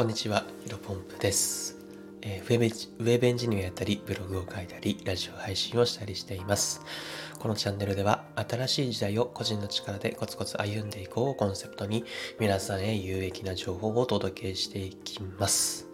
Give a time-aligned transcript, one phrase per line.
[0.00, 1.76] こんにちは、ヒロポンプです。
[2.22, 6.80] えーウェブエンジウェブエンジニアやったり、ブログを書いたり、ラジオ配信をしたりしています。
[7.38, 12.06] このチャンネルでは、新しい時代を個人の力でコツコツ歩んでいこうをコンセプトに、
[12.38, 15.86] 皆さんへ有益な情報をお届けしていきます。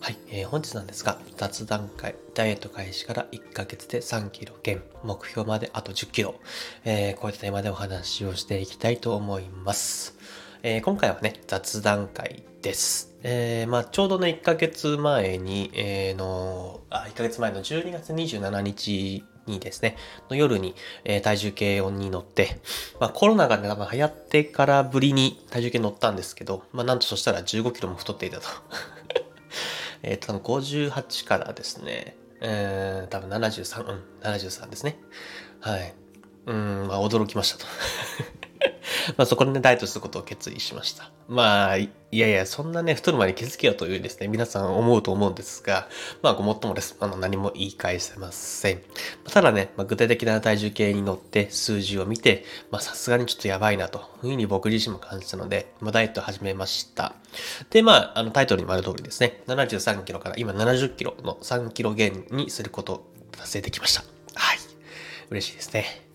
[0.00, 6.34] はい、えー本日なんですが、雑談会、ダイエット開始から1ヶ月で3キロ減、目標まであと10キロ、
[6.84, 10.14] えーこういったテーマでお話をしていきたいと思います。
[10.68, 13.14] えー今回はね、雑談会です。
[13.22, 19.96] えーまあ、ちょうどね、1ヶ月前に、えーの、あ、1ヶ月前の12月27日にですね、
[20.28, 20.74] の夜に、
[21.04, 22.58] えー体重計に乗って、
[22.98, 28.48] まあ、コロナがね、多分流行ってからぶりに体重計乗ったんですけど、まあ、なんとそしたら15キロも太っていたと。
[30.02, 34.98] えっと、多分58からですね、えー、多分73、うん、73ですね。
[35.60, 35.94] はい。
[36.46, 37.66] うん、まあ、驚きましたと。
[39.16, 41.10] まあそこでね、ダイエットすることを決意しました。
[41.28, 45.88] まあ、いやいや、そんなね、太る前に気づけよというですね、皆さん思うと思うんですが、
[46.22, 46.96] まあごもっともです。
[47.00, 48.82] あの、何も言い返せません。
[49.24, 57.14] ただね、まあ、具体的な体重計に乗って数字を見て、まあさすがにちょっとやばいなと、ふうに僕自身も感じたので、まあダイエットを始めました。
[57.70, 64.02] で、まあ、あのタイトルにもある通りですね、73キロから今70キロの3キロ減にすることを達成できました。
[64.34, 64.58] はい。
[65.30, 66.06] 嬉しいですね。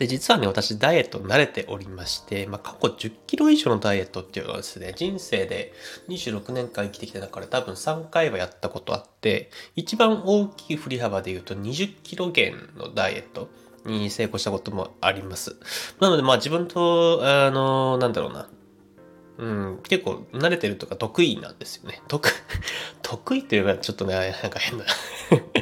[0.00, 5.74] で、実はね、私、ダイエット慣れておりまして、まあ、過去10キロ以上のダイエットっていうのはですね、人生で
[6.08, 13.50] 26年間生きてきた中で多分3回はやったことあって、一番大きい振り幅で言うと20キロ減のダイエット
[13.84, 15.56] に成功したこともあります。
[16.00, 18.48] なので、まあ自分と、あの、なんだろうな、
[19.36, 22.00] うん、結構慣れてるとか得意なんですよね。
[22.08, 22.26] 得、
[23.02, 24.86] 得意っていうのはちょっとね、なんか変な。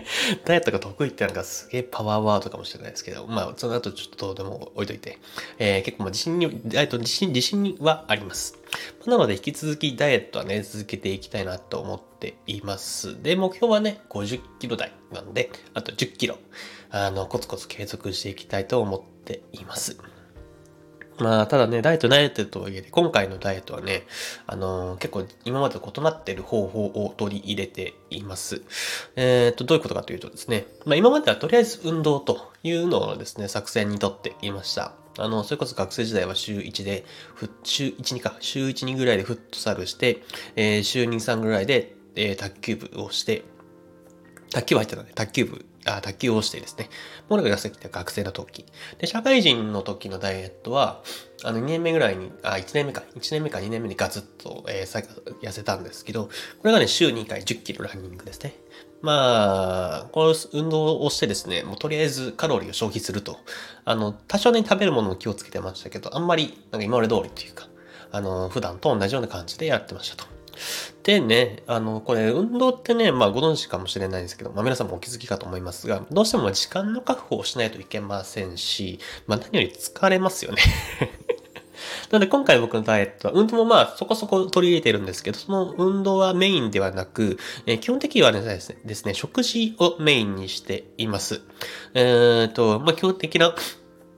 [0.45, 5.19] ダイエットが得意ってなんかすげえパワーワードかもしれないですけど、まあその後ちょっとどうでも置いといて、
[5.59, 8.59] えー結構まあ自信に、ダイエット自信、自信はあります。
[9.07, 13.23] なので引き続きダイエットはね、続けていきたいなと思っています。
[13.23, 16.39] で、目標はね、50キロ台なんで、あと10キロ、
[16.91, 19.97] あの、コツコツ継続していきたいと思っています。
[21.19, 24.05] まあ、ただね、ダイエット慣れてるとはいえ、今回のダイエットはね、
[24.47, 28.63] あのー結構今までと異なっている方法を取り入れています。
[29.17, 34.93] えっ、と、どういうことかというとですね、まあ今まではとりあえず運動というのをですね、作戦にとっていました。
[35.19, 37.05] あの、それこそ学生時代は週1で、
[37.65, 40.23] 週1、2か、週1、2ぐらいでフットサルして、
[40.55, 43.43] えー週2、3ぐらいで、え卓球部をして、
[44.51, 45.11] 卓球部入ってたね。
[45.15, 45.65] 卓球部、
[45.97, 46.89] あ、卓球をしてですね。
[47.29, 48.65] もうなんか痩せてきた学生の時。
[48.99, 51.03] で、社会人の時のダイエットは、
[51.45, 53.03] あの、2年目ぐらいに、あ、1年目か。
[53.17, 55.07] 1年目か2年目にガツッと、えー、
[55.43, 56.31] 痩せたんですけど、こ
[56.65, 58.55] れがね、週2回10キロランニングですね。
[59.01, 63.39] まあ、この運動をしてですね、もうとりあえずカロリーを消費すると。
[63.85, 67.69] あの、多少ね、食べるものを気をつけてましたけど、あんまり、なんか今まで通りっていうか、
[68.11, 70.38] あの、普段と同じような感じでやってましたと。
[71.03, 80.63] でね、あの、これ、運動ってね、まあご存知かもしれないですけど、まあ皆さんもお気づきかと思いますが、どうしても時間の確保をしないといけませんし、まあ何より疲れますよね。
[82.11, 91.41] なので今回僕のダイエットは、運動もまあそこそこ取り入れてるんですけど、その運動はメインではなく、えー基本的にはですねですね、食事をメインにしています。
[91.95, 93.55] えっ、と、まあ基本的な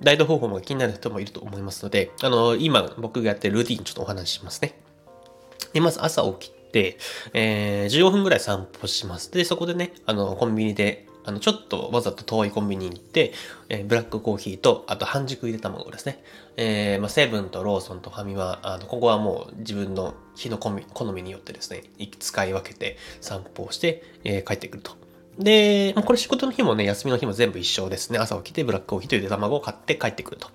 [0.03, 4.81] ダイエット方法も気になる人もいると思いますので、あの、今僕がやってるルーティンちょっとお話ししますね。
[5.73, 6.99] で、まず朝起きて、
[7.33, 9.31] えー、15分ぐらい散歩します。
[9.33, 13.33] で、そこでね、あの、コンビニで、あの、ちょっとわざと遠いコンビニに行って、
[13.69, 16.23] えーブラックコーヒーと、あと半熟ゆで卵ですね。
[16.57, 21.83] えー、まあ、セブンとローソンとファミマ、あの、ここはもう自分の日の好み好みによってですね、
[22.19, 24.93] 使い分けて散歩をして、えー帰ってくると。
[25.41, 28.19] で、まあこれ仕事の日もね、休みの日も全部一緒ですね。
[28.19, 30.49] 朝起きてブラックコーヒーとゆで卵を買って帰ってくると。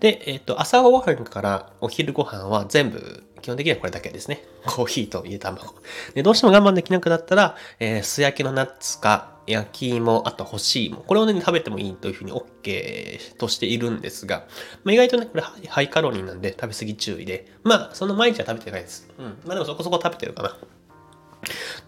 [0.00, 4.44] で、えっ、と、朝ごはんからお昼ご飯は全部、基本的にはこれだけですね。
[4.66, 5.74] コーヒーとゆで卵。
[6.14, 10.98] で、どうしても我慢できなくなったら、えー素焼きのナッツか、焼き芋、あと干し芋。
[10.98, 14.46] これをね、食べてもいいというふうに OK としているんですが、
[14.84, 19.08] まあ、意外とね、これハイハイカロリーなんで食べ過ぎ注意で、まあ、その毎日は食べてないです。
[19.18, 19.24] うん。
[19.46, 20.56] まあでもそこそこ食べてるかな。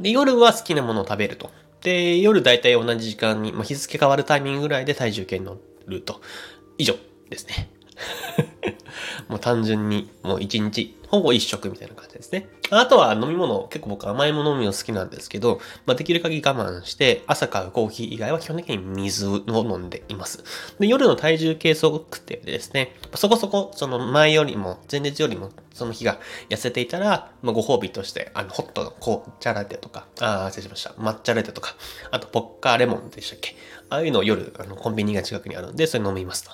[0.01, 1.51] で、夜は好きなものを食べると。
[1.83, 6.21] で、夜大体同じ時間に、まあ、日付変わるタイミングぐらいで体重計に乗ると。
[6.79, 6.95] 以上
[7.29, 7.71] ですね。
[9.29, 12.49] もう単純に、もう一日、ほぼ一食みたいな感じですね。
[12.71, 20.45] あとは飲み物、結構僕甘いもの飲むの好きなんですけど、まあ、できる限り我慢して、朝買うコーヒー以外は基本的に水を飲んでいます。
[20.79, 30.91] で、夜の体重計測定でですね、そこそこ、その前よりも、前日よりも、その日が痩せていたら、まあ、ご褒美として、あの、ホットの紅茶ラテとか、あー、失礼しました。
[30.91, 31.75] 抹茶ラテとか、
[32.13, 33.57] あと、ポッカーレモンでしたっけ？
[33.89, 36.51] ああいうのを夜、あの、コンビニが近くにあるんで、それ飲みますと。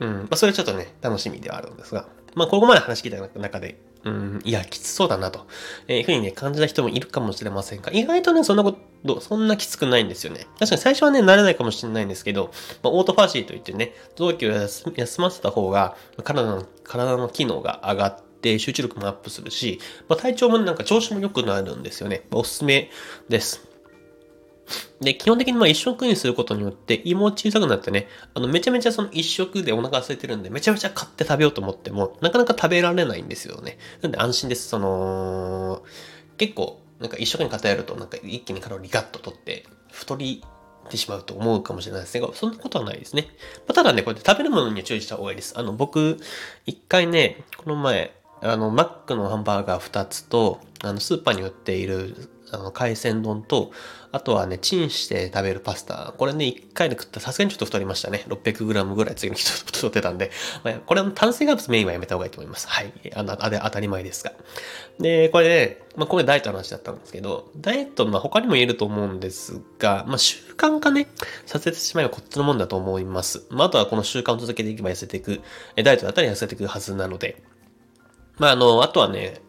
[0.00, 0.10] うん。
[0.22, 5.46] まあ、それちょっとね、楽しみではあるんですが、まあ、ここまで話聞いた中で、うん、いや、きつそうだなと、
[5.88, 10.46] えいうふうにね、感じた人もいるかもしれませんが、意外とね、そんなこと、そんなきつくないんですよね。
[10.60, 12.52] 確かに最初はね、慣れないかもしれないんですけど、
[12.84, 22.26] まあ、オートファジーといってね、臓器を休ませた方が、体の、体の機能が上がって、集中力もアップするし、まあ、体調もなんか調子も良くなるんですよね。
[22.30, 22.90] まあ、おすすめ
[23.28, 23.65] です。
[25.00, 33.78] で、基本的にまあ一食にすることによって胃も小さくなってね、あのめちゃめちゃその一食でお腹空いてるんで、めちゃめちゃ買って食べようと思っても、なかなか食べられないんですよね。
[34.02, 34.68] なんで安心です。
[34.68, 35.82] その、
[36.38, 40.42] 結構、なんか一食に偏ると、なんか一気にカロリーガッと取って、太り
[40.86, 43.28] てしまうと思うかもしれないですが、そんなことはないですね。
[43.60, 45.54] まあ、ただね、こうやって食べるものには注意した方がいいです。
[45.58, 46.18] あの、僕、
[46.64, 53.72] 一回ね、この前、あの、マックのハンバーガー2つと、あの、スーパーに売っているあの海鮮丼と、
[54.12, 56.14] あとはね、チンして食べるパスタ。
[56.16, 58.24] これね、1回で食ったらさすがにちょっと太りましたね。
[58.28, 60.30] 600g ぐらい次の日太ってたんで、
[60.64, 62.68] まあ、これ炭水化物メインはやめた方がいいと思います。
[62.68, 62.92] はい。
[63.14, 64.32] あの、あれ当たり前ですが。
[64.98, 71.08] で、これね、まあ、これダイエットの話だったんですけど、ダイエット、まあ、他にも言えると思うんですが、まあ、習慣化ね、
[71.46, 73.46] させてしまえばこっちのもんだと思います。
[73.50, 75.40] まあ、あとはこの習慣を続けていけば痩せていく、
[75.76, 77.42] えダイエットだったら痩せていくはずなので、
[78.38, 79.40] まあ、あの、あとはね、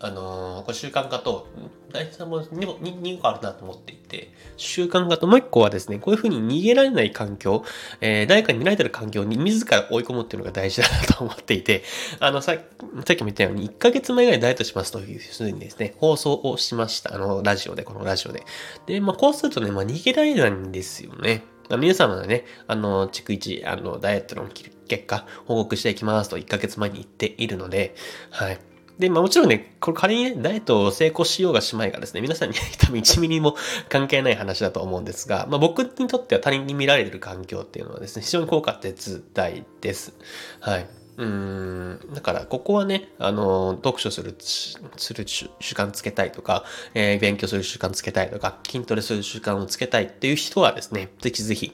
[0.00, 1.46] あのー、これ習慣化と、
[1.92, 7.64] 大事なもの 2, 個あるなと思っていて、習慣化ともう1個はですね、こういうふうに逃げられない環境、
[8.00, 11.84] えー、誰かに見られてる環境に自ら追い込むっていうのが大事だなと思っていて、
[12.20, 17.14] あの、ささっきも言ったように、1ヶ月前ぐらいダイエットしますというふうにですね、放送をしました。
[17.14, 18.42] あの、ラジオで、このラジオで。
[18.86, 21.44] で、まあ、こうするとね、まあ、逃げられないんですよね。
[21.70, 27.94] 皆様のね、あの、逐一、あの、ダイエットの結果、報告していきますと1ヶ月前に言っているので、
[28.30, 28.58] はい。
[28.98, 33.56] で、まあもちろんね、これ仮にね、ダイエットを成功しようがしまいがですね、皆さんに 多分1ミリも
[33.88, 40.14] 関係ない話だと思うんですが、まあ僕にとっては他人に見られる環境っていうのはですね、非常に効果絶大です。
[40.60, 40.86] はい。
[41.16, 51.72] うん、だから、ここはね、あの、読書する、する習慣つけたいとか、えー、勉強する習慣つけたいとか、筋トレする習慣をつけたいっていう人はですね、ぜひぜひ、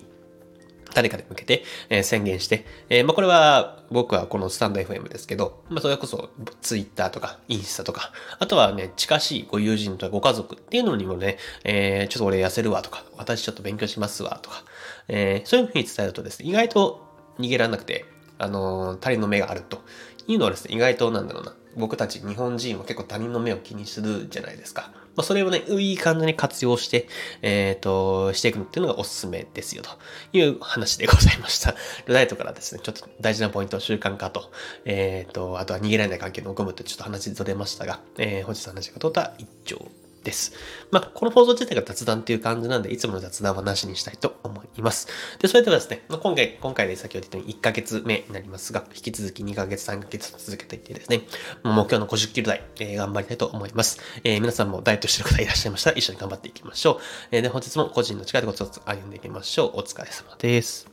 [0.94, 14.64] 誰かに向けて、え、宣言して、え、ま、これは僕はこのスタンド FM ですけど、まあ、それこそ Twitter とかインスタとか、あとはね、近しいご友人とかご家族っていうのにもね、え、ちょっと俺痩せるわとか、私ちょっと勉強しますわとか、
[15.08, 17.06] えそういうふうに伝えるとですね、意外と
[17.38, 18.04] 逃げられなくて、
[18.38, 19.82] あの他人の目があると
[20.26, 24.93] いうのはですね、意外となんだろうな、僕たち日本人は結構他人の目を気にするじゃないですか。
[25.17, 27.08] まあ、それをね、いい感じに活用して、
[27.43, 29.90] えっ、ー、と、していくっていうのがおすすめですよ、と
[30.32, 31.75] いう話でございました。
[32.06, 34.50] ダイトからですね、ちょっと大事なポイント、習慣化と、
[34.84, 39.78] えっ、ー、と、あとは逃げられない関係のゴムってちょっと話ずれましたが、えー、本日の話が通った一丁
[40.22, 40.52] です。
[40.90, 45.08] まあ、この放送自体が雑談っていう感じなんで、いつもの雑談はなしにしたいと思います。
[45.38, 51.22] で、それではですね、まあ、今回、今回で先ほど言ったように1ヶ月目になりますが、引き続き2ヶ月、3ヶ月続けていってですね、
[51.62, 54.00] もう目標の50キロ台、えー、頑張りたいと思います。
[54.25, 56.99] えー、皆さんもダイエットしてる方いらっしゃいましたら、一緒に頑張っていきましょう。
[57.31, 59.81] えー、で、本日も個人の力でコツコツ歩んでいきましょう。
[59.81, 60.88] お疲れ様です。